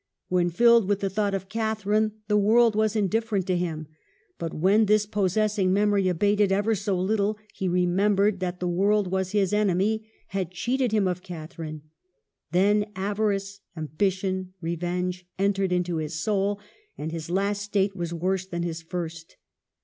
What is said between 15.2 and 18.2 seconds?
entered into his soul, and his last state was